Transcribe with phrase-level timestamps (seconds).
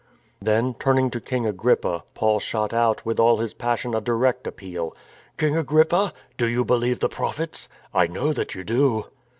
[0.41, 4.95] Then, turning to King Agrippa, Paul shot out, with all his passion, a direct appeal:
[5.37, 7.69] "King Agrippa, do you believe the Prophets?
[7.93, 9.05] I know that you do."